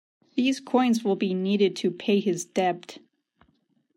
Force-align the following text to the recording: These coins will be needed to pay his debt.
These 0.33 0.59
coins 0.61 1.03
will 1.03 1.15
be 1.15 1.35
needed 1.35 1.75
to 1.75 1.91
pay 1.91 2.19
his 2.19 2.43
debt. 2.43 2.97